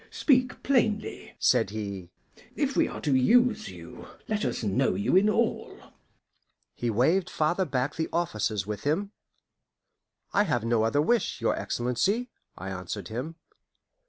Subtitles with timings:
[0.09, 2.09] "Speak plainly," said he.
[2.55, 5.77] "If we are to use you, let us know you in all."
[6.73, 9.11] He waved farther back the officers with him.
[10.33, 13.35] "I have no other wish, your Excellency," I answered him.